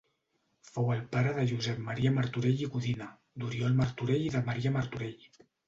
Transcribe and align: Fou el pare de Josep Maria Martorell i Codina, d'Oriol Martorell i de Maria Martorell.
Fou 0.69 0.87
el 0.93 1.03
pare 1.11 1.33
de 1.35 1.43
Josep 1.51 1.83
Maria 1.91 2.13
Martorell 2.17 2.65
i 2.69 2.71
Codina, 2.77 3.11
d'Oriol 3.45 3.79
Martorell 3.85 4.29
i 4.31 4.35
de 4.39 4.45
Maria 4.51 4.77
Martorell. 4.83 5.25